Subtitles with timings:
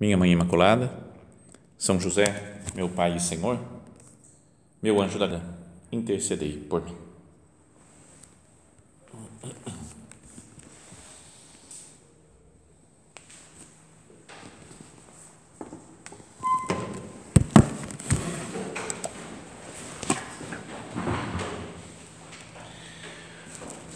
[0.00, 0.90] minha Mãe Imaculada,
[1.76, 3.58] São José, meu Pai e Senhor,
[4.82, 5.44] meu anjo da guarda,
[5.92, 6.96] intercedei por mim.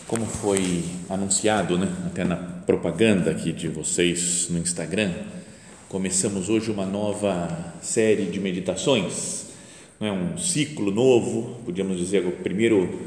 [0.06, 5.12] Como foi anunciado, né, até na propaganda aqui de vocês no Instagram,
[5.94, 7.48] Começamos hoje uma nova
[7.80, 9.46] série de meditações,
[10.00, 12.98] não é um ciclo novo, podíamos dizer o primeiro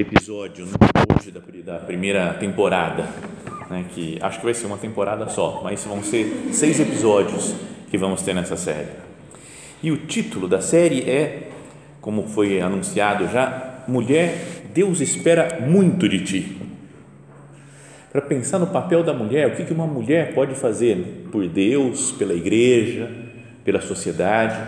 [0.00, 0.72] episódio né,
[1.18, 3.08] hoje da, da, primeira temporada,
[3.68, 7.56] né, que acho que vai ser uma temporada só, mas vão ser seis episódios
[7.90, 8.90] que vamos ter nessa série.
[9.82, 11.50] E o título da série é,
[12.00, 16.61] como foi anunciado já, Mulher, Deus espera muito de ti
[18.12, 22.34] para pensar no papel da mulher, o que, uma mulher pode fazer por Deus, pela
[22.34, 23.10] igreja,
[23.64, 24.60] pela sociedade.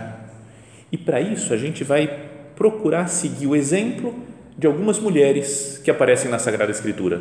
[0.91, 2.09] E para isso a gente vai
[2.57, 4.15] procurar seguir o exemplo
[4.57, 7.21] de algumas mulheres que aparecem na Sagrada Escritura.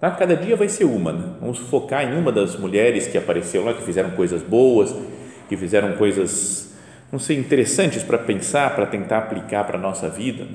[0.00, 0.10] Tá?
[0.12, 1.12] Cada dia vai ser uma.
[1.12, 1.34] Né?
[1.38, 4.94] Vamos focar em uma das mulheres que apareceu lá, que fizeram coisas boas,
[5.50, 6.74] que fizeram coisas,
[7.12, 10.46] não sei, interessantes para pensar, para tentar aplicar para a nossa vida.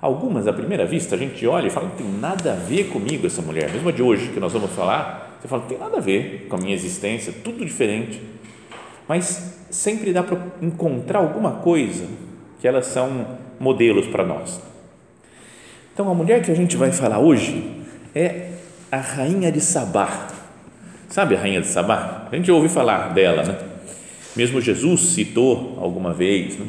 [0.00, 3.26] Algumas, à primeira vista, a gente olha e fala, não tem nada a ver comigo
[3.26, 5.96] essa mulher, mesmo a de hoje que nós vamos falar, você fala, não tem nada
[5.96, 8.20] a ver com a minha existência, tudo diferente.
[9.08, 12.06] Mas sempre dá para encontrar alguma coisa
[12.60, 14.60] que elas são modelos para nós.
[15.92, 17.64] Então, a mulher que a gente vai falar hoje
[18.14, 18.50] é
[18.90, 20.28] a rainha de Sabá.
[21.08, 22.28] Sabe a rainha de Sabá?
[22.30, 23.58] A gente ouve falar dela, né?
[24.34, 26.66] Mesmo Jesus citou alguma vez, né?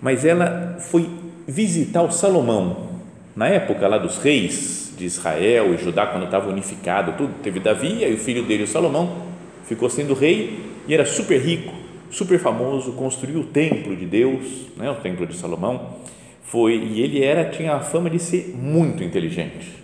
[0.00, 1.06] mas ela foi
[1.50, 2.90] visitar o Salomão.
[3.34, 8.04] Na época lá dos reis de Israel e Judá, quando estava unificado, tudo, teve Davi
[8.04, 9.26] e o filho dele, o Salomão,
[9.64, 11.74] ficou sendo rei e era super rico,
[12.10, 15.96] super famoso, construiu o templo de Deus, né, o templo de Salomão,
[16.44, 19.74] foi e ele era tinha a fama de ser muito inteligente,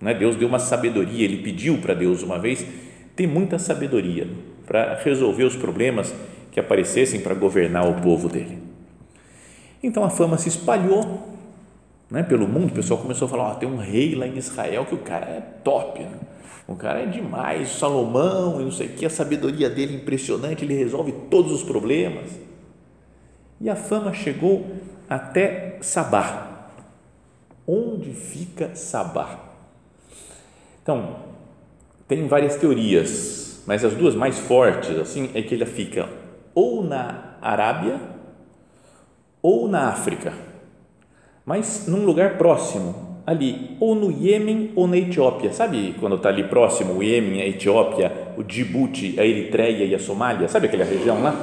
[0.00, 0.14] né?
[0.14, 2.66] Deus deu uma sabedoria, ele pediu para Deus uma vez
[3.14, 4.26] ter muita sabedoria
[4.66, 6.14] para resolver os problemas
[6.50, 8.63] que aparecessem para governar o povo dele.
[9.84, 11.28] Então a fama se espalhou
[12.10, 14.86] né, pelo mundo, o pessoal começou a falar: oh, tem um rei lá em Israel
[14.86, 16.18] que o cara é top, né?
[16.66, 20.64] o cara é demais, Salomão e não sei o que, a sabedoria dele é impressionante,
[20.64, 22.30] ele resolve todos os problemas.
[23.60, 24.66] E a fama chegou
[25.08, 26.70] até Sabá.
[27.66, 29.38] Onde fica Sabá?
[30.82, 31.16] Então,
[32.08, 36.08] tem várias teorias, mas as duas mais fortes assim é que ele fica
[36.54, 38.13] ou na Arábia
[39.44, 40.32] ou na África,
[41.44, 45.52] mas num lugar próximo, ali, ou no Iêmen ou na Etiópia.
[45.52, 49.98] Sabe quando está ali próximo o Iêmen, a Etiópia, o Djibouti, a Eritreia e a
[49.98, 50.48] Somália?
[50.48, 51.34] Sabe aquela região lá?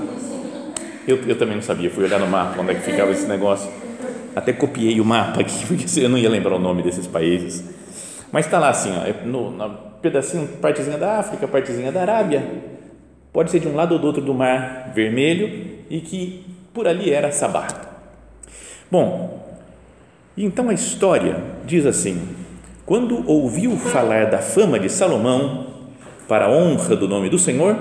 [1.08, 3.70] Eu, eu também não sabia, fui olhar no mapa onde é que ficava esse negócio.
[4.36, 7.64] Até copiei o mapa aqui, porque eu não ia lembrar o nome desses países.
[8.32, 12.44] Mas está lá assim, ó, é no, na pedacinho, partezinha da África, partezinha da Arábia.
[13.32, 17.12] Pode ser de um lado ou do outro do Mar Vermelho e que por ali
[17.12, 17.91] era Sabá.
[18.92, 19.42] Bom,
[20.38, 22.22] então a história diz assim:
[22.86, 25.68] quando ouviu falar da fama de Salomão,
[26.28, 27.78] para a honra do nome do Senhor,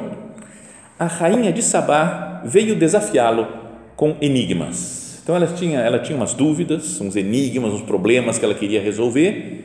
[0.97, 3.49] a rainha de Sabá veio desafiá-lo
[3.97, 5.19] com enigmas.
[5.21, 9.65] Então ela tinha, ela tinha umas dúvidas, uns enigmas, uns problemas que ela queria resolver,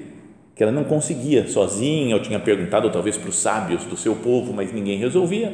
[0.56, 4.51] que ela não conseguia sozinha, ou tinha perguntado talvez para os sábios do seu povo,
[4.51, 5.53] mas ninguém resolvia.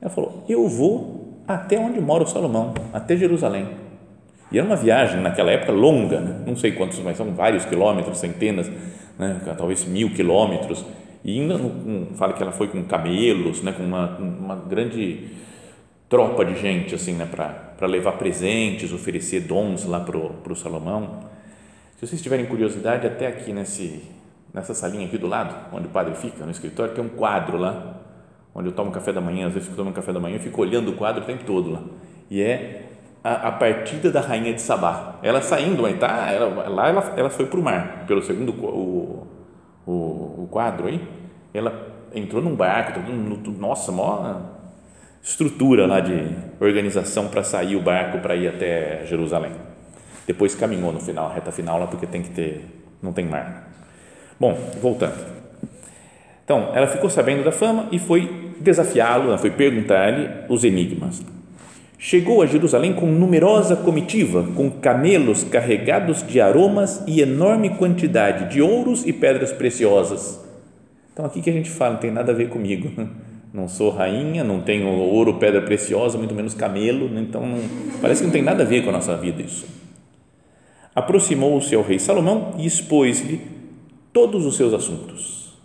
[0.00, 3.87] Ela falou: Eu vou até onde mora o Salomão, até Jerusalém
[4.50, 6.42] e era uma viagem naquela época longa, né?
[6.46, 8.70] não sei quantos, mas são vários quilômetros, centenas,
[9.18, 9.40] né?
[9.56, 10.84] talvez mil quilômetros.
[11.22, 13.72] E ainda não, fala que ela foi com camelos, né?
[13.72, 15.28] com uma, uma grande
[16.08, 17.26] tropa de gente assim, né?
[17.26, 21.20] para levar presentes, oferecer dons lá para o Salomão.
[21.96, 24.02] Se vocês tiverem curiosidade, até aqui nesse,
[24.54, 28.00] nessa salinha aqui do lado, onde o padre fica, no escritório, tem um quadro lá,
[28.54, 30.62] onde eu tomo café da manhã, às vezes eu tomo café da manhã e fico
[30.62, 31.82] olhando o quadro o tempo todo lá.
[32.30, 32.87] E é
[33.22, 35.18] a, a partida da rainha de Sabá.
[35.22, 39.26] Ela saindo, tá, ela, lá ela, ela foi para o mar, pelo segundo o,
[39.86, 41.00] o, o quadro aí.
[41.52, 44.36] Ela entrou num barco, todo mundo, nossa, mó,
[45.22, 46.28] estrutura lá de
[46.60, 49.52] organização para sair o barco para ir até Jerusalém.
[50.26, 52.64] Depois caminhou no final, reta final lá, porque tem que ter,
[53.02, 53.68] não tem mar.
[54.38, 55.38] Bom, voltando.
[56.44, 61.22] Então, ela ficou sabendo da fama e foi desafiá-lo, foi perguntar-lhe os enigmas.
[62.00, 68.62] Chegou a Jerusalém com numerosa comitiva, com camelos carregados de aromas e enorme quantidade de
[68.62, 70.40] ouros e pedras preciosas.
[71.12, 72.88] Então, aqui que a gente fala, não tem nada a ver comigo.
[73.50, 77.22] Não sou rainha, não tenho ouro, pedra preciosa, muito menos camelo, né?
[77.26, 77.58] então não,
[77.98, 79.66] parece que não tem nada a ver com a nossa vida isso.
[80.94, 83.40] Aproximou-se ao rei Salomão e expôs-lhe
[84.12, 85.58] todos os seus assuntos.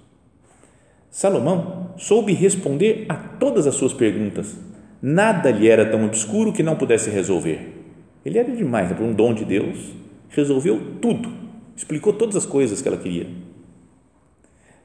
[1.11, 4.57] Salomão soube responder a todas as suas perguntas
[5.05, 7.59] Nada lhe era tão obscuro que não pudesse resolver.
[8.23, 9.91] Ele era demais, por um dom de Deus,
[10.29, 11.29] resolveu tudo,
[11.75, 13.27] explicou todas as coisas que ela queria.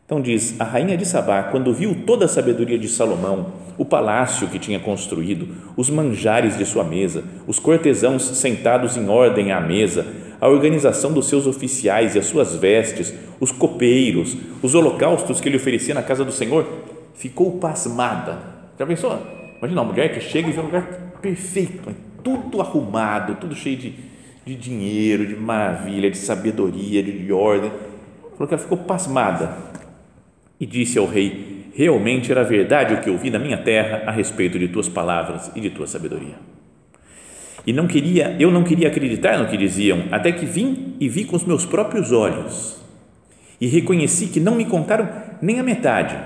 [0.04, 4.48] Então diz: a rainha de Sabá, quando viu toda a sabedoria de Salomão, o palácio
[4.48, 10.04] que tinha construído, os manjares de sua mesa, os cortesãos sentados em ordem à mesa,
[10.40, 15.58] a organização dos seus oficiais e as suas vestes, os copeiros, os holocaustos que ele
[15.58, 16.66] oferecia na casa do Senhor,
[17.14, 18.36] ficou pasmada.
[18.76, 19.37] Já pensou?
[19.58, 20.86] Imagina uma mulher que chega e vê um lugar
[21.20, 23.94] perfeito, tudo arrumado, tudo cheio de,
[24.46, 27.70] de dinheiro, de maravilha, de sabedoria, de, de ordem.
[28.32, 29.56] Falou que ela ficou pasmada
[30.60, 34.12] e disse ao rei: Realmente era verdade o que eu vi na minha terra a
[34.12, 36.36] respeito de tuas palavras e de tua sabedoria.
[37.66, 41.24] E não queria, eu não queria acreditar no que diziam, até que vim e vi
[41.24, 42.80] com os meus próprios olhos
[43.60, 45.08] e reconheci que não me contaram
[45.42, 46.16] nem a metade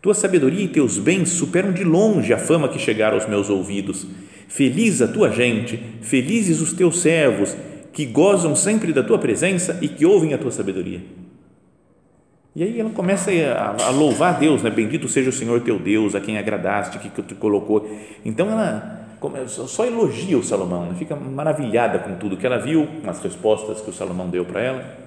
[0.00, 4.06] tua sabedoria e teus bens superam de longe a fama que chegaram aos meus ouvidos.
[4.48, 7.56] Feliz a tua gente, felizes os teus servos,
[7.92, 11.02] que gozam sempre da tua presença e que ouvem a tua sabedoria.
[12.54, 14.70] E aí ela começa a, louvar a Deus, né?
[14.70, 17.88] Bendito seja o Senhor teu Deus, a quem agradaste, que, que te colocou.
[18.24, 19.06] Então ela
[19.46, 20.94] só elogia o Salomão, né?
[20.98, 24.60] fica maravilhada com tudo que ela viu, com as respostas que o Salomão deu para
[24.60, 24.98] ela.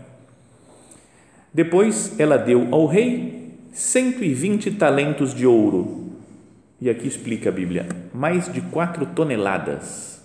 [1.54, 3.43] Depois ela deu ao rei
[3.74, 6.12] 120 talentos de ouro.
[6.80, 10.22] E aqui explica a Bíblia, mais de 4 toneladas.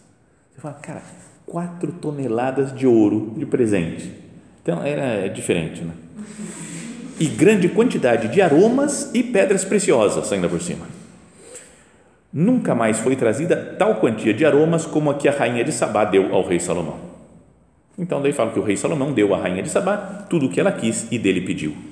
[0.52, 1.02] Você fala, cara,
[1.46, 4.12] 4 toneladas de ouro de presente.
[4.62, 5.94] Então, era é diferente, né?
[7.18, 10.86] E grande quantidade de aromas e pedras preciosas ainda por cima.
[12.30, 16.04] Nunca mais foi trazida tal quantia de aromas como a que a rainha de Sabá
[16.04, 16.98] deu ao rei Salomão.
[17.98, 19.96] Então, daí fala que o rei Salomão deu à rainha de Sabá
[20.28, 21.87] tudo o que ela quis e dele pediu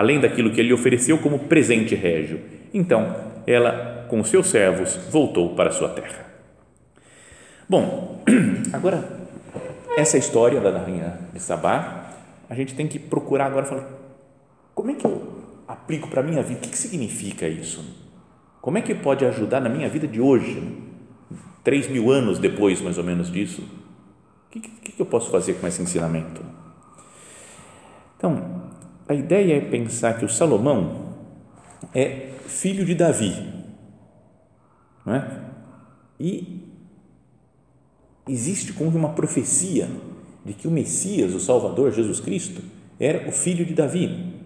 [0.00, 2.40] além daquilo que ele ofereceu como presente régio.
[2.72, 3.14] Então,
[3.46, 6.24] ela, com seus servos, voltou para sua terra.
[7.68, 8.24] Bom,
[8.72, 9.06] agora,
[9.98, 12.14] essa história da rainha de Sabá,
[12.48, 13.90] a gente tem que procurar agora falar,
[14.74, 16.60] como é que eu aplico para a minha vida?
[16.60, 17.84] O que, significa isso?
[18.62, 20.66] Como é que pode ajudar na minha vida de hoje?
[21.62, 23.60] Três mil anos depois, mais ou menos, disso.
[23.60, 26.40] O que, que, que eu posso fazer com esse ensinamento?
[28.16, 28.59] Então,
[29.10, 31.16] a ideia é pensar que o Salomão
[31.92, 33.34] é filho de Davi,
[35.04, 35.40] não é?
[36.20, 36.64] E
[38.28, 39.88] existe como uma profecia
[40.44, 42.62] de que o Messias, o Salvador, Jesus Cristo,
[43.00, 44.36] era o filho de Davi.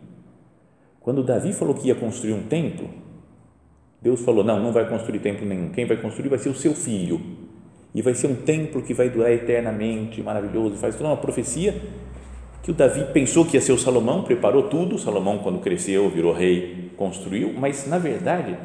[0.99, 2.89] Quando Davi falou que ia construir um templo,
[4.01, 5.69] Deus falou: não, não vai construir templo nenhum.
[5.73, 7.21] Quem vai construir vai ser o seu filho.
[7.95, 10.77] E vai ser um templo que vai durar eternamente, maravilhoso.
[10.77, 11.83] Faz toda uma profecia
[12.65, 16.33] que o Davi pensou que ia ser o Salomão, preparou tudo, Salomão quando cresceu, virou
[16.33, 18.57] rei, construiu, mas na verdade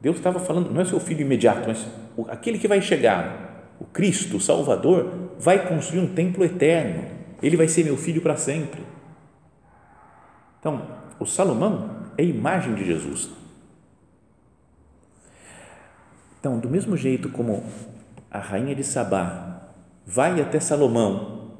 [0.00, 1.86] Deus estava falando, não é seu filho imediato, mas
[2.28, 7.04] aquele que vai chegar, o Cristo, o Salvador, vai construir um templo eterno,
[7.42, 8.80] ele vai ser meu filho para sempre.
[10.58, 10.80] Então,
[11.20, 13.28] o Salomão é a imagem de Jesus.
[16.40, 17.62] Então, do mesmo jeito como
[18.30, 19.68] a rainha de Sabá
[20.06, 21.58] vai até Salomão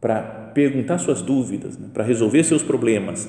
[0.00, 3.28] para perguntar suas dúvidas, né, para resolver seus problemas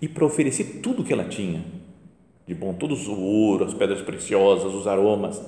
[0.00, 1.62] e para oferecer tudo que ela tinha
[2.46, 5.40] de bom, todo o ouro, as pedras preciosas, os aromas.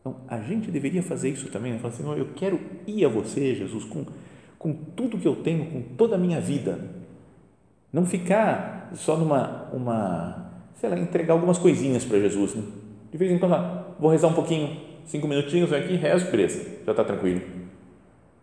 [0.00, 1.78] Então, a gente deveria fazer isso também, né?
[1.78, 4.04] falar assim, eu quero ir a você, Jesus, com,
[4.58, 6.78] com tudo que eu tenho, com toda a minha vida.
[7.92, 12.54] Não ficar só numa, uma, sei lá, entregar algumas coisinhas para Jesus.
[12.54, 12.64] Né?
[13.10, 16.62] De vez em quando, ah, vou rezar um pouquinho, cinco minutinhos, vem aqui, rezo, beleza,
[16.84, 17.63] já está tranquilo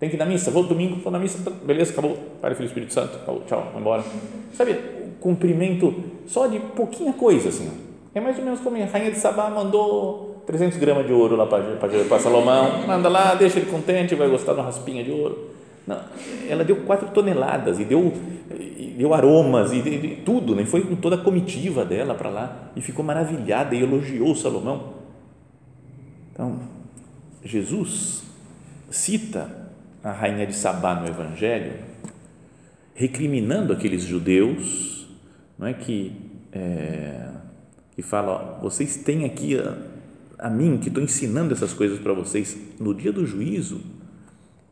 [0.02, 2.18] tem que ir na missa, vou domingo, vou na missa, tá, beleza, acabou.
[2.42, 4.04] Pai, Filho Espírito Santo, acabou, tchau, vamos embora.
[4.52, 5.94] Sabe, o cumprimento
[6.26, 7.70] só de pouquinha coisa, assim.
[8.16, 11.46] É mais ou menos como a rainha de Sabá mandou 300 gramas de ouro lá
[11.46, 15.52] para Salomão, manda lá, deixa ele contente, vai gostar de uma raspinha de ouro.
[15.86, 16.00] Não,
[16.50, 18.12] ela deu quatro toneladas e deu,
[18.98, 20.66] deu aromas e, e tudo, né?
[20.66, 24.94] foi com toda a comitiva dela para lá e ficou maravilhada e elogiou Salomão.
[26.34, 26.60] Então,
[27.44, 28.24] Jesus
[28.90, 29.61] cita
[30.04, 31.74] a rainha de Sabá no Evangelho,
[32.94, 35.08] recriminando aqueles judeus,
[35.58, 37.30] não é que é,
[37.96, 39.78] que fala, ó, vocês têm aqui a,
[40.48, 43.82] a mim que estou ensinando essas coisas para vocês no dia do juízo,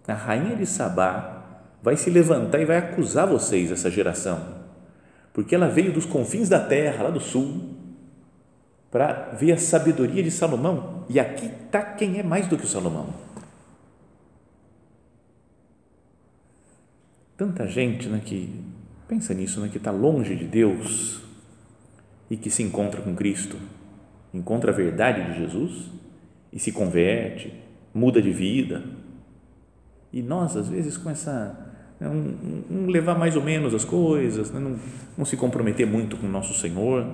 [0.08, 4.42] a rainha de Sabá vai se levantar e vai acusar vocês, essa geração,
[5.32, 7.76] porque ela veio dos confins da terra, lá do sul,
[8.90, 11.06] para ver a sabedoria de Salomão.
[11.08, 13.14] E aqui está quem é mais do que o Salomão.
[17.40, 18.54] Tanta gente né, que
[19.08, 21.22] pensa nisso, né, que está longe de Deus
[22.30, 23.56] e que se encontra com Cristo,
[24.34, 25.90] encontra a verdade de Jesus
[26.52, 27.54] e se converte,
[27.94, 28.84] muda de vida.
[30.12, 32.10] E nós, às vezes, com essa né,
[32.70, 34.60] não, levar mais ou menos as coisas, né?
[34.60, 34.78] não,
[35.18, 37.08] não se comprometer muito com o nosso Senhor.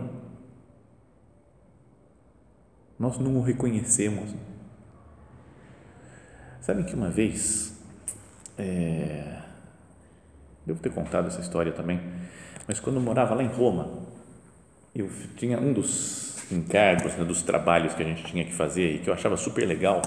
[2.98, 4.34] Nós não o reconhecemos.
[6.62, 7.80] Sabe que uma vez,
[8.58, 9.45] é,
[10.66, 12.00] devo ter contado essa história também,
[12.68, 14.00] mas quando eu morava lá em Roma,
[14.96, 19.00] eu tinha um dos encargos, né, dos trabalhos que a gente tinha que fazer e
[19.00, 20.02] que eu achava super legal,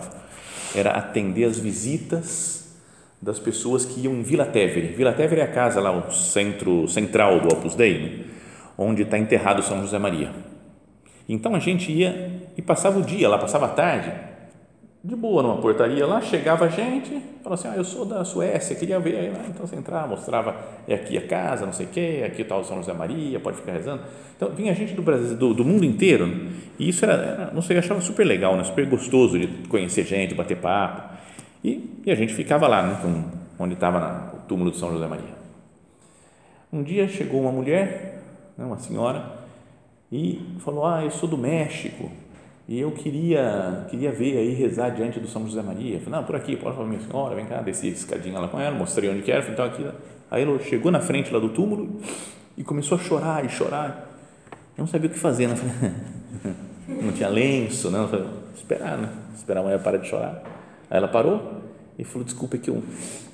[0.74, 2.76] era atender as visitas
[3.20, 4.88] das pessoas que iam em Vila Tevere.
[4.88, 8.24] Vila Tevere é a casa lá, o centro central do Opus Dei, né?
[8.76, 10.32] onde está enterrado São José Maria.
[11.28, 14.12] Então a gente ia e passava o dia lá, passava a tarde,
[15.02, 17.10] de boa numa portaria lá, chegava gente,
[17.42, 20.56] falava assim, ah, eu sou da Suécia, queria ver, aí, então você entrava, mostrava,
[20.88, 23.72] é aqui a casa, não sei o quê, aqui o São José Maria, pode ficar
[23.72, 24.02] rezando.
[24.36, 26.50] Então vinha gente do Brasil, do, do mundo inteiro, né?
[26.78, 28.64] e isso era, era, não sei, eu achava super legal, né?
[28.64, 31.16] super gostoso de conhecer gente, bater papo.
[31.62, 35.06] E, e a gente ficava lá, né, com, onde estava o túmulo de São José
[35.06, 35.38] Maria.
[36.72, 38.22] Um dia chegou uma mulher,
[38.56, 39.24] né, uma senhora,
[40.10, 42.10] e falou: Ah, eu sou do México
[42.68, 45.98] e eu queria queria ver aí rezar diante do São José Maria.
[46.00, 48.76] Falei: Não, por aqui, pode falar, minha senhora, vem cá, desci escadinha lá com ela,
[48.76, 49.50] mostrei onde que era.
[49.50, 49.86] Então aqui,
[50.30, 51.98] aí ela chegou na frente lá do túmulo
[52.58, 54.06] e começou a chorar e chorar.
[54.76, 55.54] Eu não sabia o que fazer, né?
[56.86, 58.00] não tinha lenço, né?
[58.00, 59.08] Eu falei, esperar, né?
[59.34, 60.42] Esperar a mulher parar de chorar.
[60.90, 61.62] Aí ela parou
[61.98, 62.82] e falou: Desculpa, é que eu,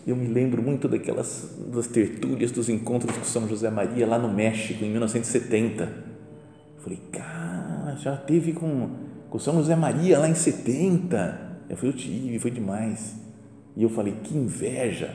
[0.07, 4.33] eu me lembro muito daquelas das tertúlias, dos encontros com São José Maria lá no
[4.33, 5.83] México, em 1970.
[5.83, 8.91] Eu falei: Cara, já teve com,
[9.35, 11.41] com São José Maria lá em 70.
[11.69, 13.17] Eu falei: Eu tive, foi demais.
[13.77, 15.11] E eu falei: Que inveja.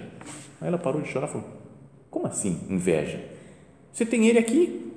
[0.59, 1.47] Aí ela parou de chorar e falou:
[2.11, 3.17] Como assim, inveja?
[3.93, 4.91] Você tem ele aqui.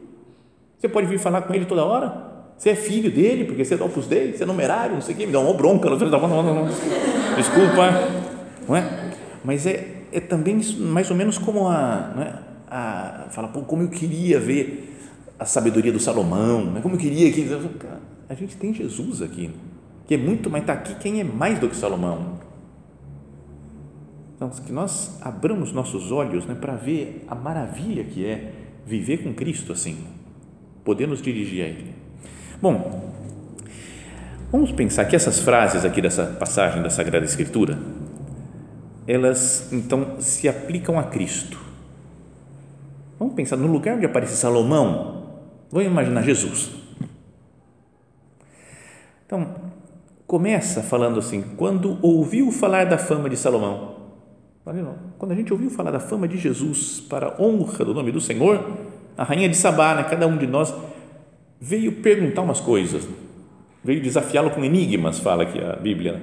[0.76, 2.32] Você pode vir falar com ele toda hora.
[2.58, 5.14] Você é filho dele, porque você é do Opus Dei, você é numerário, não sei
[5.14, 5.88] o quê, me dá uma bronca.
[5.88, 6.66] Não, não, não, não.
[7.36, 7.90] Desculpa,
[8.66, 9.12] não é?
[9.44, 12.38] Mas é, é também mais ou menos como a, não é?
[12.68, 14.98] a fala, pô, como eu queria ver
[15.38, 16.80] a sabedoria do Salomão, né?
[16.80, 17.48] como eu queria que
[18.32, 19.50] a gente tem Jesus aqui,
[20.06, 22.40] que é muito, mas está aqui quem é mais do que Salomão.
[24.34, 28.52] Então, que nós abramos nossos olhos né, para ver a maravilha que é
[28.86, 29.98] viver com Cristo assim,
[30.82, 31.94] poder nos dirigir a Ele.
[32.60, 33.12] Bom,
[34.50, 37.78] vamos pensar que essas frases aqui dessa passagem da Sagrada Escritura,
[39.06, 41.60] elas então se aplicam a Cristo.
[43.18, 45.26] Vamos pensar no lugar onde aparece Salomão,
[45.70, 46.81] vamos imaginar Jesus.
[49.32, 49.54] Então,
[50.26, 53.96] começa falando assim: quando ouviu falar da fama de Salomão,
[55.18, 58.20] quando a gente ouviu falar da fama de Jesus para a honra do nome do
[58.20, 58.76] Senhor,
[59.16, 60.74] a rainha de Sabá, né, cada um de nós
[61.58, 63.08] veio perguntar umas coisas,
[63.82, 66.22] veio desafiá-lo com enigmas, fala aqui a Bíblia.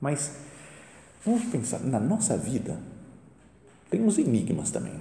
[0.00, 0.40] Mas
[1.22, 2.80] vamos pensar, na nossa vida
[3.90, 4.94] tem uns enigmas também,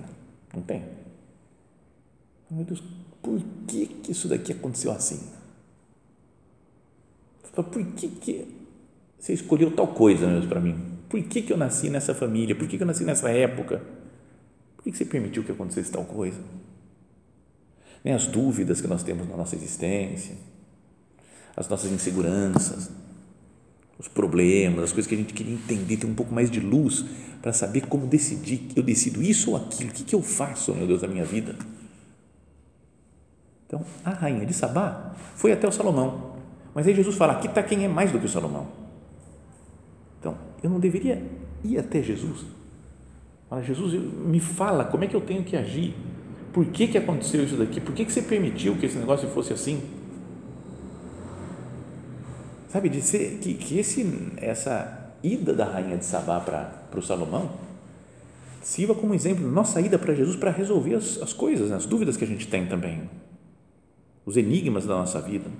[0.53, 0.83] não tem?
[2.51, 2.83] Meu Deus,
[3.21, 5.44] por que, que isso daqui aconteceu assim?
[7.63, 8.47] Por que, que
[9.17, 10.75] você escolheu tal coisa mesmo para mim?
[11.09, 12.55] Por que, que eu nasci nessa família?
[12.55, 13.81] Por que, que eu nasci nessa época?
[14.75, 16.39] Por que, que você permitiu que acontecesse tal coisa?
[18.05, 20.35] nem as dúvidas que nós temos na nossa existência,
[21.57, 22.91] as nossas inseguranças,
[23.97, 27.03] os problemas, as coisas que a gente queria entender, ter um pouco mais de luz
[27.41, 30.85] para saber como decidir, eu decido isso ou aquilo, o que, que eu faço, meu
[30.85, 31.55] Deus, da minha vida?
[33.65, 36.34] Então, a rainha de Sabá foi até o Salomão,
[36.75, 38.67] mas aí Jesus fala, aqui está quem é mais do que o Salomão.
[40.19, 41.23] Então, eu não deveria
[41.63, 42.45] ir até Jesus?
[43.49, 45.95] Fala, Jesus, me fala como é que eu tenho que agir
[46.55, 47.81] por que, que aconteceu isso daqui?
[47.81, 49.83] Por que, que você permitiu que esse negócio fosse assim?
[52.69, 57.51] Sabe, de ser, que, que esse, essa ida da rainha de Sabá para o Salomão
[58.61, 62.23] sirva como exemplo, nossa ida para Jesus para resolver as, as coisas, as dúvidas que
[62.23, 63.09] a gente tem também,
[64.25, 65.51] os enigmas da nossa vida,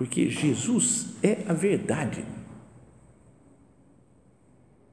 [0.00, 2.24] porque Jesus é a verdade.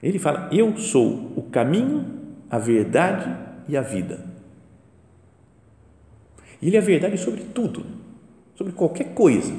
[0.03, 4.29] Ele fala: Eu sou o caminho, a verdade e a vida.
[6.61, 7.85] Ele é a verdade sobre tudo,
[8.53, 9.53] sobre qualquer coisa.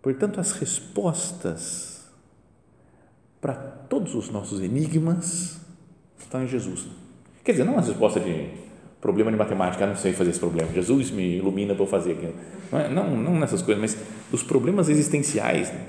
[0.00, 2.10] Portanto, as respostas
[3.42, 5.60] para todos os nossos enigmas
[6.18, 6.86] estão em Jesus.
[7.44, 8.69] Quer dizer, não as respostas de
[9.00, 12.34] problema de matemática, não sei fazer esse problema, Jesus me ilumina para eu fazer aquilo.
[12.70, 13.96] Não, é, não, não nessas coisas, mas
[14.30, 15.86] dos problemas existenciais né?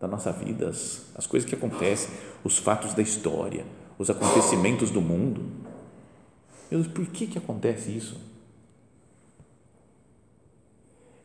[0.00, 2.10] da nossa vida, as, as coisas que acontecem,
[2.42, 3.64] os fatos da história,
[3.98, 5.42] os acontecimentos do mundo.
[6.70, 8.18] Meu Deus, por que, que acontece isso?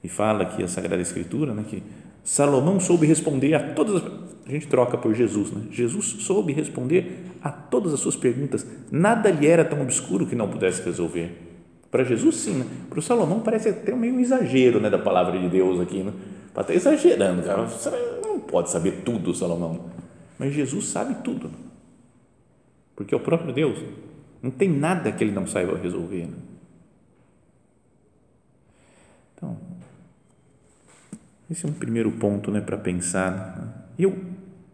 [0.04, 1.84] E fala aqui a Sagrada Escritura, né, que
[2.24, 4.30] Salomão soube responder a todas as.
[4.50, 5.62] A gente troca por Jesus, né?
[5.72, 8.66] Jesus soube responder a todas as suas perguntas.
[8.92, 11.38] Nada lhe era tão obscuro que não pudesse resolver.
[11.92, 12.54] Para Jesus, sim.
[12.54, 12.66] Né?
[12.90, 16.02] Para o Salomão, parece até meio um exagero né, da palavra de Deus aqui.
[16.02, 16.14] Né?
[16.48, 17.68] Está até exagerando, cara.
[18.24, 19.86] Não pode saber tudo, Salomão.
[20.40, 21.52] Mas Jesus sabe tudo.
[22.96, 23.78] Porque é o próprio Deus.
[24.42, 26.26] Não tem nada que ele não saiba resolver.
[26.26, 26.38] Né?
[29.36, 29.58] Então,
[31.50, 33.58] esse é um primeiro ponto né, para pensar.
[33.58, 33.68] Né?
[33.98, 34.16] Eu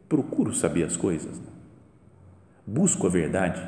[0.10, 1.48] procuro saber as coisas, né?
[2.66, 3.62] busco a verdade.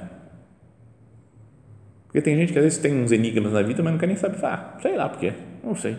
[2.05, 4.15] Porque tem gente que às vezes tem uns enigmas na vida, mas não quer nem
[4.15, 4.43] saber.
[4.43, 5.33] Ah, sei lá por quê,
[5.63, 5.95] não sei.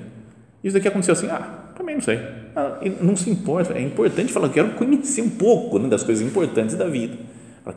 [0.63, 2.19] Isso daqui aconteceu assim, ah, também não sei.
[2.57, 6.77] Ah, não se importa, é importante falar, quero conhecer um pouco né, das coisas importantes
[6.77, 7.17] da vida.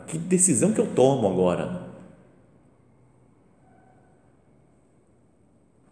[0.06, 1.81] Que decisão que eu tomo agora?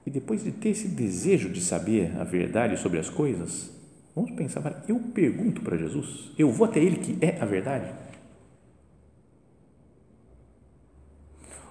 [0.07, 3.71] E depois de ter esse desejo de saber a verdade sobre as coisas,
[4.14, 7.90] vamos pensar, eu pergunto para Jesus, eu vou até Ele que é a verdade?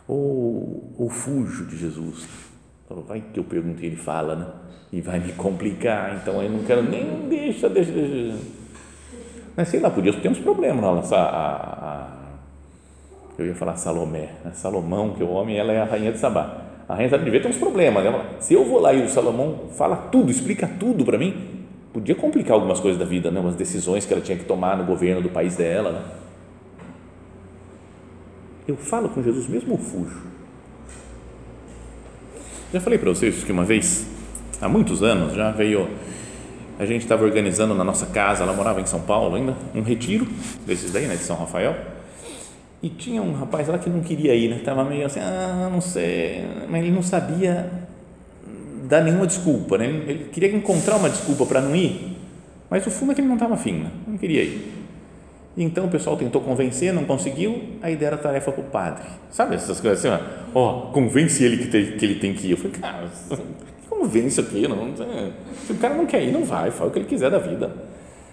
[0.07, 2.27] Ou, ou fujo de Jesus?
[3.07, 4.47] Vai que eu pergunto e Ele fala, né?
[4.91, 8.39] E vai me complicar, então eu não quero nem, deixa, deixa, deixa.
[9.55, 12.17] Mas sei lá, podia ter uns problemas lá, a, a,
[13.37, 14.51] eu ia falar Salomé, né?
[14.53, 17.47] Salomão, que o homem, ela é a rainha de Sabá a rainha Isabel devia ter
[17.47, 18.03] uns problemas.
[18.03, 18.25] Né?
[18.39, 22.53] Se eu vou lá e o Salomão fala tudo, explica tudo para mim, podia complicar
[22.53, 23.39] algumas coisas da vida, né?
[23.39, 25.91] umas decisões que ela tinha que tomar no governo do país dela.
[25.91, 26.01] Né?
[28.67, 30.19] Eu falo com Jesus mesmo ou fujo?
[32.73, 34.07] Já falei para vocês que uma vez,
[34.59, 35.87] há muitos anos, já veio.
[36.79, 40.25] A gente estava organizando na nossa casa, ela morava em São Paulo ainda, um retiro
[40.65, 41.98] desses daí, né, de São Rafael
[42.81, 44.57] e tinha um rapaz lá que não queria ir, né?
[44.57, 47.69] Estava meio assim, ah, não sei, mas ele não sabia
[48.85, 49.85] dar nenhuma desculpa, né?
[49.85, 52.17] Ele queria encontrar uma desculpa para não ir,
[52.69, 53.91] mas o fundo é que ele não estava afim, né?
[54.07, 54.75] não queria ir.
[55.57, 59.03] Então o pessoal tentou convencer, não conseguiu, aí deram a tarefa para o padre.
[59.29, 60.23] Sabe essas coisas assim,
[60.55, 62.51] ó, convence ele que, tem, que ele tem que ir.
[62.51, 63.09] Eu falei, cara,
[63.89, 64.93] convence aqui, não,
[65.65, 67.88] se o cara não quer ir, não vai, faz o que ele quiser da vida.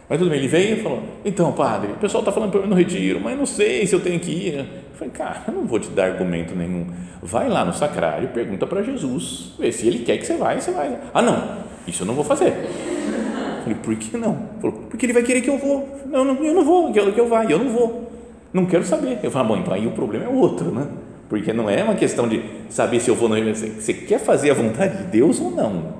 [0.08, 2.68] Mas tudo bem, ele veio e falou: Então, padre, o pessoal está falando para mim
[2.68, 4.58] no retiro, mas não sei se eu tenho que ir.
[4.58, 6.86] Eu falei: Cara, eu não vou te dar argumento nenhum.
[7.22, 10.70] Vai lá no sacrário, pergunta para Jesus, vê se ele quer que você vá, você
[10.70, 10.96] vai.
[11.12, 12.48] Ah, não, isso eu não vou fazer.
[12.48, 14.48] Eu falei: Por que não?
[14.60, 15.88] Falou: Porque ele vai querer que eu vou.
[16.06, 18.12] Não, não eu não vou, que eu, que eu vá, eu não vou.
[18.52, 19.18] Não quero saber.
[19.24, 20.86] Eu falei: Bom, então aí o problema é outro, né?
[21.28, 24.54] Porque não é uma questão de saber se eu vou no Você quer fazer a
[24.54, 25.94] vontade de Deus ou não?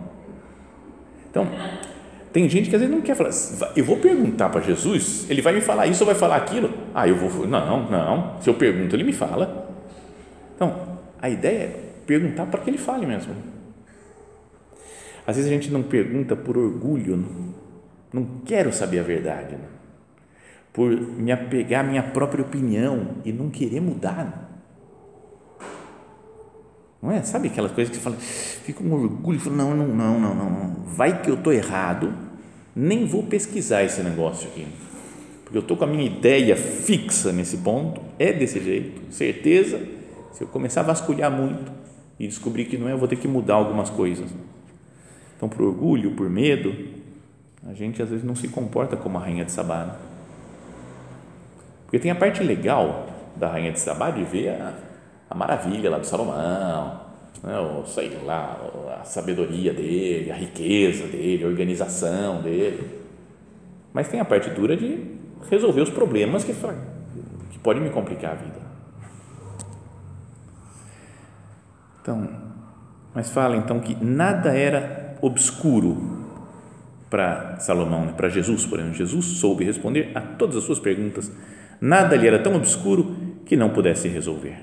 [1.29, 1.49] Então,
[2.37, 3.31] tem gente que às vezes não quer falar,
[3.75, 6.71] eu vou perguntar para Jesus, ele vai me falar isso ou vai falar aquilo?
[6.95, 9.75] Ah, eu vou, não, não, se eu pergunto, ele me fala.
[10.55, 13.35] Então, a ideia é perguntar para que ele fale mesmo.
[15.27, 17.55] Às vezes a gente não pergunta por orgulho, não,
[18.13, 19.69] não quero saber a verdade, né?
[20.75, 24.61] por me apegar à minha própria opinião e não querer mudar.
[27.01, 27.23] Não é?
[27.23, 30.85] Sabe aquelas coisas que você fala, fica um orgulho, fala, não, não, não, não, não,
[30.85, 32.26] vai que eu estou errado,
[32.77, 34.67] nem vou pesquisar esse negócio aqui,
[35.43, 39.81] porque eu estou com a minha ideia fixa nesse ponto, é desse jeito, certeza,
[40.33, 41.73] se eu começar a vasculhar muito
[42.21, 44.29] e descobrir que não é, eu vou ter que mudar algumas coisas.
[45.35, 46.75] Então, por orgulho, por medo,
[47.67, 49.85] a gente às vezes não se comporta como a rainha de Sabá.
[49.85, 49.97] Né?
[51.85, 54.75] Porque tem a parte legal da rainha de Sabá de ver a,
[55.31, 57.06] a maravilha lá do Salomão,
[57.43, 58.61] né, ou sei lá,
[59.01, 62.89] a sabedoria dele, a riqueza dele, a organização dele.
[63.93, 65.17] Mas tem a parte dura de
[65.51, 66.53] resolver os problemas que,
[67.51, 68.67] que podem me complicar a vida.
[72.03, 72.29] Então,
[73.15, 76.25] mas fala então que nada era obscuro
[77.09, 78.13] para Salomão, né?
[78.13, 78.97] para Jesus, por exemplo.
[78.97, 81.31] Jesus soube responder a todas as suas perguntas.
[81.81, 84.59] Nada lhe era tão obscuro que não pudesse resolver.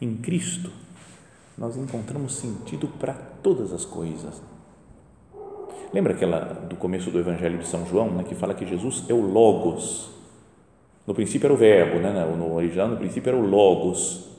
[0.00, 0.70] Em Cristo,
[1.56, 3.12] nós encontramos sentido para
[3.42, 4.42] todas as coisas.
[5.92, 9.12] Lembra aquela do começo do Evangelho de São João, né, que fala que Jesus é
[9.12, 10.10] o Logos.
[11.06, 14.30] No princípio era o Verbo, né, no original, no princípio era o Logos.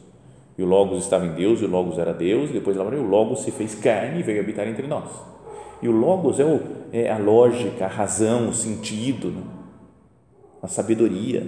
[0.57, 3.41] E o Logos estava em Deus, e o Logos era Deus, e depois o Logos
[3.41, 5.09] se fez carne e veio habitar entre nós.
[5.81, 9.43] E o Logos é, o, é a lógica, a razão, o sentido, né?
[10.61, 11.45] a sabedoria.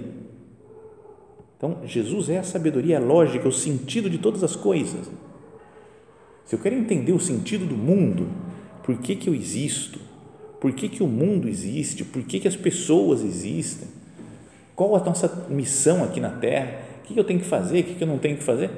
[1.56, 5.10] Então, Jesus é a sabedoria, a lógica, o sentido de todas as coisas.
[6.46, 8.28] Se eu quero entender o sentido do mundo,
[8.84, 9.98] por que, que eu existo,
[10.60, 13.88] por que, que o mundo existe, por que, que as pessoas existem,
[14.74, 18.02] qual a nossa missão aqui na Terra, o que eu tenho que fazer, o que
[18.02, 18.70] eu não tenho que fazer,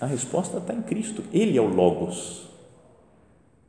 [0.00, 2.50] a resposta está em Cristo, Ele é o Logos,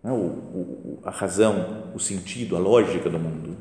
[0.03, 3.55] é o, o, a razão, o sentido, a lógica do mundo.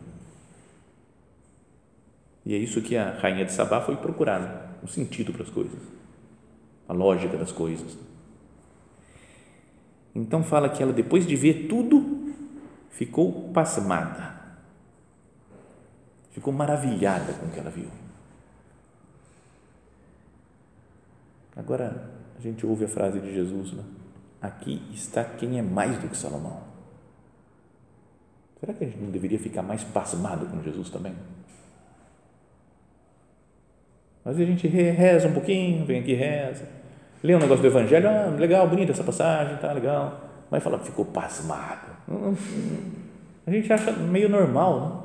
[2.44, 5.80] E é isso que a rainha de Sabá foi procurar, o sentido para as coisas,
[6.88, 7.96] a lógica das coisas.
[10.14, 12.34] Então fala que ela, depois de ver tudo,
[12.90, 14.34] ficou pasmada.
[16.30, 17.88] Ficou maravilhada com o que ela viu.
[21.56, 23.84] Agora a gente ouve a frase de Jesus, né?
[24.40, 26.62] aqui está quem é mais do que Salomão.
[28.60, 31.14] Será que a gente não deveria ficar mais pasmado com Jesus também?
[34.24, 36.66] Vezes a gente reza um pouquinho, vem aqui reza,
[37.24, 40.20] lê um negócio do Evangelho, ah, legal, bonita essa passagem, tá legal.
[40.50, 41.88] Mas fala, ficou pasmado.
[43.46, 45.04] A gente acha meio normal, não?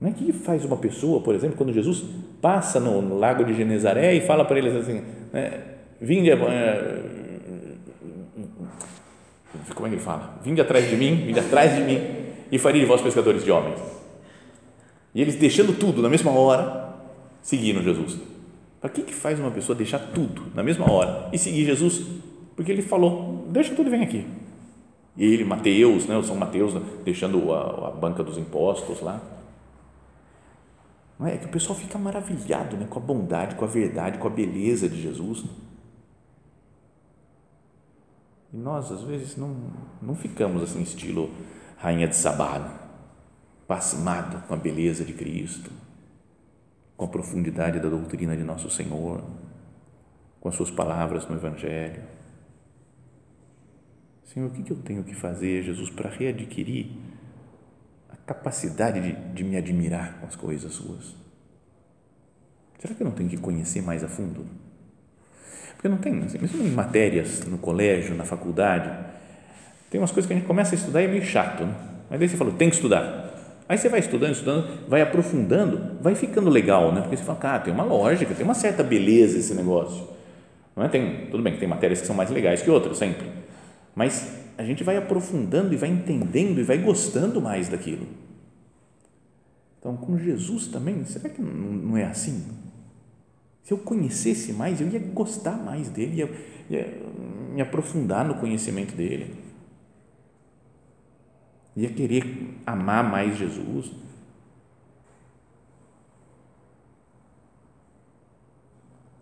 [0.00, 2.04] Não é que faz uma pessoa, por exemplo, quando Jesus
[2.40, 5.02] passa no, lago de Genezaré e fala para eles assim,
[5.32, 5.60] né,
[6.00, 6.36] vinde, é,
[9.74, 10.38] como é que ele fala?
[10.44, 12.00] Vinde atrás de mim, vinde atrás de mim
[12.50, 13.80] e faria de vós pescadores de homens.
[15.14, 16.94] E eles deixando tudo na mesma hora,
[17.42, 18.37] seguindo Jesus.
[18.80, 22.06] Para que, que faz uma pessoa deixar tudo na mesma hora e seguir Jesus?
[22.54, 24.26] Porque ele falou: deixa tudo e vem aqui.
[25.16, 29.20] E ele, Mateus, né, o São Mateus, né, deixando a, a, banca dos impostos lá.
[31.24, 31.34] É?
[31.34, 34.30] é que o pessoal fica maravilhado né, com a bondade, com a verdade, com a
[34.30, 35.44] beleza de Jesus.
[38.52, 39.56] E nós, às vezes, não,
[40.00, 41.30] não ficamos assim, estilo
[41.76, 42.70] Rainha de Sabá, né?
[43.66, 45.70] pasmado com a beleza de Cristo
[46.98, 49.22] com a profundidade da doutrina de nosso Senhor,
[50.40, 52.02] com as suas palavras no Evangelho.
[54.24, 56.88] Senhor, o que eu tenho que fazer, Jesus, para readquirir
[58.10, 61.14] a capacidade de, de me admirar com as coisas suas?
[62.80, 64.44] Será que eu não tenho que conhecer mais a fundo?
[65.74, 68.90] Porque não tem, assim, mesmo em matérias no colégio, na faculdade,
[69.88, 71.74] tem umas coisas que a gente começa a estudar e é meio chato, né?
[72.10, 73.37] mas daí você falou, tem que estudar.
[73.68, 77.02] Aí você vai estudando, estudando, vai aprofundando, vai ficando legal, né?
[77.02, 80.08] Porque você fala, cara, tem uma lógica, tem uma certa beleza esse negócio.
[80.74, 80.88] Não é?
[80.88, 83.26] tem, tudo bem que tem matérias que são mais legais que outras, sempre.
[83.94, 88.06] Mas a gente vai aprofundando e vai entendendo e vai gostando mais daquilo.
[89.78, 92.46] Então, com Jesus também, será que não é assim?
[93.62, 96.30] Se eu conhecesse mais, eu ia gostar mais dele, ia,
[96.70, 96.88] ia
[97.52, 99.47] me aprofundar no conhecimento dele
[101.82, 103.90] ia querer amar mais Jesus.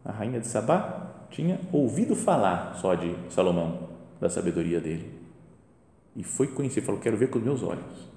[0.04, 3.90] A rainha de Sabá tinha ouvido falar só de Salomão,
[4.20, 5.12] da sabedoria dele.
[6.14, 8.08] E foi conhecer, falou: Quero ver com os meus olhos.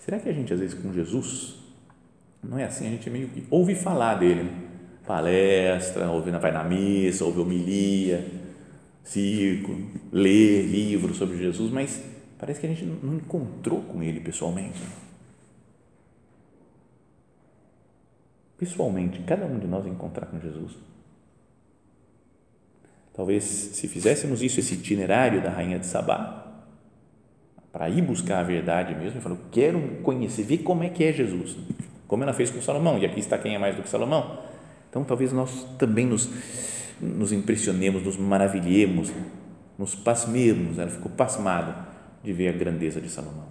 [0.00, 1.56] Será que a gente, às vezes, com Jesus,
[2.42, 2.86] não é assim?
[2.86, 4.64] A gente meio que ouve falar dele, né?
[5.06, 8.26] palestra, ouve, vai na missa, ouve homilia,
[9.02, 9.76] circo,
[10.10, 12.02] lê livros sobre Jesus, mas
[12.38, 14.80] Parece que a gente não encontrou com ele pessoalmente.
[18.58, 20.76] Pessoalmente, cada um de nós encontrar com Jesus.
[23.12, 26.44] Talvez se fizéssemos isso, esse itinerário da rainha de Sabá,
[27.72, 31.12] para ir buscar a verdade mesmo, e falar, quero conhecer, ver como é que é
[31.12, 31.56] Jesus,
[32.08, 34.42] como ela fez com Salomão, e aqui está quem é mais do que Salomão.
[34.90, 36.28] Então, talvez nós também nos,
[37.00, 39.12] nos impressionemos, nos maravilhemos,
[39.78, 41.83] nos pasmemos, ela ficou pasmada
[42.24, 43.46] de ver a grandeza de Salomão.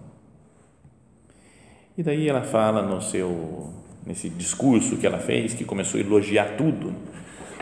[1.95, 3.71] E daí ela fala no seu
[4.05, 6.93] nesse discurso que ela fez, que começou a elogiar tudo,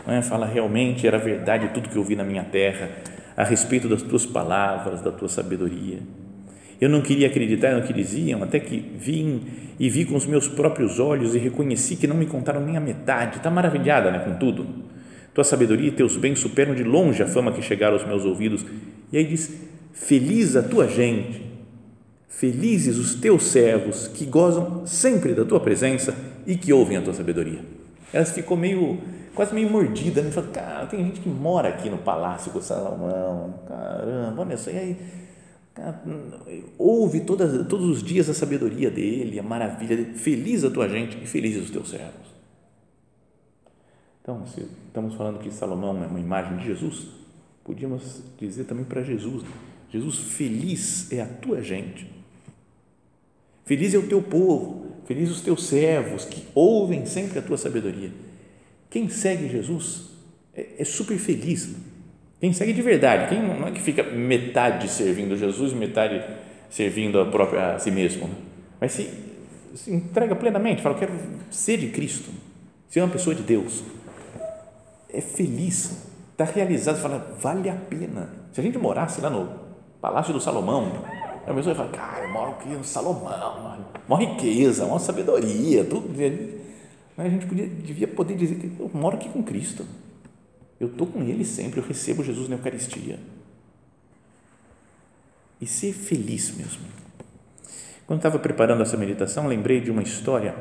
[0.04, 0.22] né?
[0.22, 2.90] fala realmente era verdade tudo que eu vi na minha terra
[3.36, 6.00] a respeito das tuas palavras, da tua sabedoria.
[6.80, 9.42] Eu não queria acreditar no que diziam, até que vim
[9.78, 12.80] e vi com os meus próprios olhos e reconheci que não me contaram nem a
[12.80, 13.36] metade.
[13.36, 14.66] Está maravilhada né, com tudo.
[15.32, 18.66] Tua sabedoria e teus bens superam de longe a fama que chegaram aos meus ouvidos.
[19.12, 21.52] E aí diz: Feliz a tua gente
[22.42, 26.12] Felizes os teus servos que gozam sempre da tua presença
[26.44, 27.60] e que ouvem a tua sabedoria.
[28.12, 28.98] Ela ficou meio,
[29.32, 30.30] quase meio mordida, né?
[30.32, 34.96] Falou, cara, tem gente que mora aqui no palácio com Salomão, caramba, olha e aí,
[36.76, 41.22] ouve todas, todos os dias a sabedoria dele, a maravilha dele, feliz a tua gente
[41.22, 42.32] e felizes os teus servos.
[44.20, 47.06] Então, se estamos falando que Salomão é uma imagem de Jesus,
[47.62, 49.71] podíamos dizer também para Jesus, né?
[49.92, 52.12] Jesus, feliz é a tua gente
[53.64, 58.10] Feliz é o teu povo, feliz os teus servos que ouvem sempre a tua sabedoria.
[58.90, 60.10] Quem segue Jesus
[60.54, 61.74] é, é super feliz.
[62.40, 66.22] Quem segue de verdade, quem não é que fica metade servindo Jesus, metade
[66.68, 68.34] servindo a própria a si mesmo, né?
[68.80, 69.08] mas se,
[69.74, 71.12] se entrega plenamente, fala, quero
[71.50, 72.30] ser de Cristo,
[72.88, 73.84] ser uma pessoa de Deus,
[75.08, 78.28] é feliz, está realizado, fala, vale a pena.
[78.52, 79.61] Se a gente morasse lá no
[80.02, 80.90] Palácio do Salomão,
[81.46, 86.08] a pessoa fala, cara, eu moro aqui no Salomão, uma riqueza, uma sabedoria, tudo.
[87.16, 89.86] Mas a gente podia, devia poder dizer que eu moro aqui com Cristo.
[90.80, 93.20] Eu estou com Ele sempre, eu recebo Jesus na Eucaristia.
[95.60, 96.82] E ser feliz mesmo.
[98.04, 100.56] Quando estava preparando essa meditação, lembrei de uma história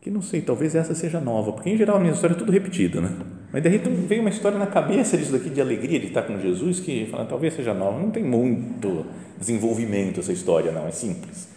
[0.00, 2.50] que não sei, talvez essa seja nova, porque em geral a minha história é tudo
[2.50, 3.43] repetida, né?
[3.54, 6.80] Mas daí veio uma história na cabeça disso daqui de alegria de estar com Jesus
[6.80, 8.00] que fala, talvez seja nova.
[8.00, 9.06] Não tem muito
[9.38, 11.48] desenvolvimento essa história, não, é simples.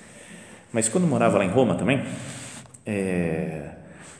[0.71, 2.03] Mas quando morava lá em Roma também,
[2.85, 3.71] é,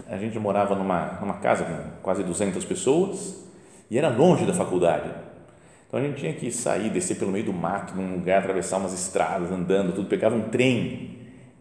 [0.09, 3.45] a gente morava numa, numa casa com quase 200 pessoas
[3.91, 5.11] e era longe da faculdade.
[5.87, 8.91] Então a gente tinha que sair, descer pelo meio do mato, num lugar, atravessar umas
[8.91, 11.11] estradas, andando, tudo, pegava um trem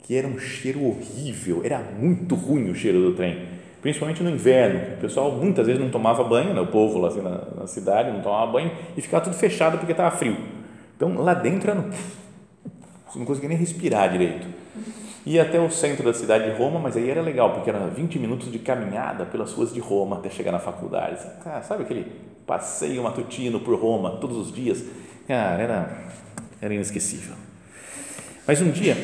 [0.05, 3.56] que era um cheiro horrível, era muito ruim o cheiro do trem,
[3.87, 4.95] principalmente no inverno.
[4.95, 6.61] O pessoal muitas vezes não tomava banho, né?
[6.61, 9.93] o povo lá assim, na, na cidade não tomava banho e ficava tudo fechado porque
[9.93, 10.37] estava frio.
[10.97, 11.81] Então lá dentro era,
[13.07, 14.45] você não conseguia nem respirar direito.
[15.25, 18.19] Ia até o centro da cidade de Roma, mas aí era legal, porque era 20
[18.19, 21.21] minutos de caminhada pelas ruas de Roma até chegar na faculdade.
[21.63, 22.11] sabe aquele
[22.45, 24.85] passeio matutino por Roma todos os dias?
[25.29, 25.99] Cara, era,
[26.61, 27.37] era inesquecível.
[28.49, 28.97] Mas um dia,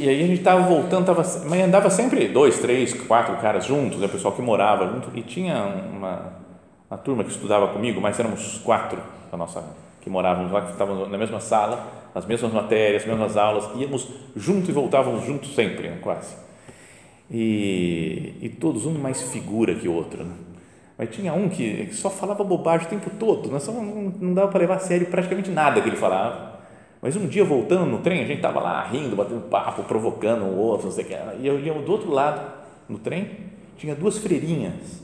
[0.00, 3.98] e aí a gente estava voltando, tava, mas andava sempre dois, três, quatro caras juntos,
[3.98, 6.32] né, o pessoal que morava junto, e tinha uma,
[6.90, 8.98] uma turma que estudava comigo, mas éramos quatro
[9.30, 9.62] da nossa,
[10.00, 14.08] que morávamos lá, que estávamos na mesma sala, as mesmas matérias, as mesmas aulas, íamos
[14.34, 16.34] juntos e voltávamos juntos sempre, né, quase.
[17.30, 20.24] E, e todos, um mais figura que o outro.
[20.24, 20.32] Né?
[20.98, 23.58] Mas tinha um que, que só falava bobagem o tempo todo, né?
[23.60, 26.49] só não, não dava para levar a sério praticamente nada que ele falava
[27.02, 30.56] mas um dia voltando no trem, a gente estava lá rindo, batendo papo, provocando um
[30.56, 31.16] outro, não sei o que.
[31.40, 32.40] E eu ia do outro lado,
[32.88, 33.30] no trem,
[33.76, 35.00] tinha duas freirinhas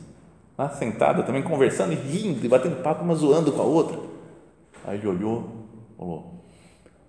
[0.59, 3.99] lá sentadas também, conversando e rindo, e batendo papo, uma zoando com a outra.
[4.87, 5.45] Aí ele olhou,
[5.97, 6.45] falou: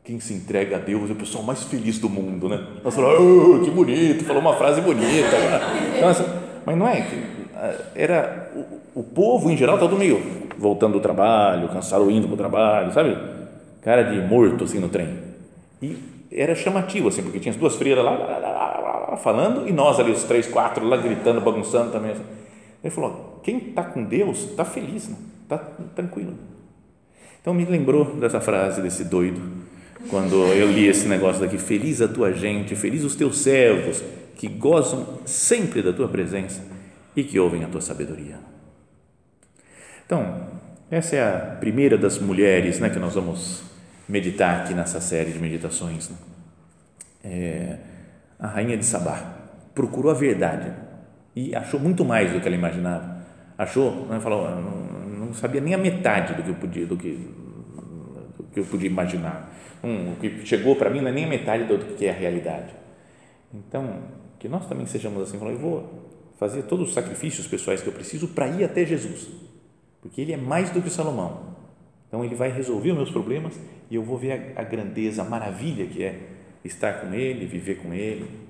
[0.04, 2.65] quem se entrega a Deus é o pessoal mais feliz do mundo, né?
[2.84, 5.38] Nós oh, que bonito, falou uma frase bonita.
[5.38, 6.02] Né?
[6.02, 7.06] Nossa, mas não é
[7.56, 10.21] ah, era o, o povo em geral estava meio
[10.58, 13.37] voltando do trabalho, cansado indo para o trabalho, sabe?
[13.88, 15.17] Cara de morto assim no trem.
[15.82, 15.97] E
[16.30, 19.97] era chamativo assim, porque tinha as duas freiras lá, lá, lá, lá falando e nós
[19.97, 22.12] ali, os três, quatro lá gritando, bagunçando também.
[22.12, 22.23] Assim.
[22.84, 25.10] Ele falou: quem está com Deus está feliz,
[25.41, 25.58] está
[25.95, 26.34] tranquilo.
[27.39, 29.41] Então me lembrou dessa frase desse doido,
[30.10, 34.04] quando eu li esse negócio daqui: Feliz a tua gente, feliz os teus servos,
[34.36, 36.62] que gozam sempre da tua presença
[37.15, 38.38] e que ouvem a tua sabedoria.
[40.06, 40.41] Então,
[40.91, 43.77] essa é a primeira das mulheres né, que nós vamos
[44.08, 46.10] meditar aqui nessa série de meditações.
[46.10, 46.17] Né?
[47.24, 47.78] É,
[48.39, 49.36] a rainha de Sabá
[49.74, 50.72] procurou a verdade
[51.36, 53.17] e achou muito mais do que ela imaginava.
[53.58, 57.12] Achou, né, falou, não, não, sabia nem a metade do que eu podia, do que,
[58.38, 59.52] do que eu podia imaginar.
[59.84, 62.13] Um, o que chegou para mim não é nem a metade do que é a
[62.13, 62.74] realidade.
[63.54, 64.00] Então,
[64.39, 67.93] que nós também sejamos assim, falou, eu vou fazer todos os sacrifícios pessoais que eu
[67.93, 69.28] preciso para ir até Jesus,
[70.02, 71.57] porque ele é mais do que Salomão.
[72.08, 75.26] Então ele vai resolver os meus problemas e eu vou ver a, a grandeza, a
[75.26, 76.20] maravilha que é
[76.63, 78.48] estar com Ele, viver com Ele.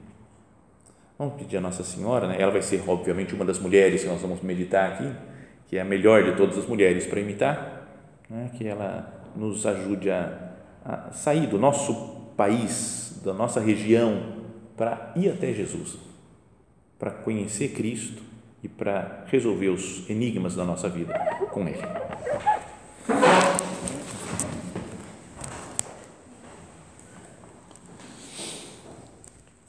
[1.18, 2.36] Vamos pedir a Nossa Senhora, né?
[2.40, 5.12] ela vai ser, obviamente, uma das mulheres que nós vamos meditar aqui,
[5.68, 7.88] que é a melhor de todas as mulheres para imitar,
[8.30, 8.52] né?
[8.56, 10.54] que ela nos ajude a,
[10.86, 11.94] a sair do nosso
[12.38, 14.38] país, da nossa região,
[14.76, 15.98] para ir até Jesus,
[17.00, 18.22] para conhecer Cristo
[18.64, 21.14] e para resolver os enigmas da nossa vida
[21.52, 21.82] com Ele.